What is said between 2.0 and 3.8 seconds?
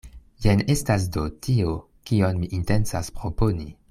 kion mi intencas proponi.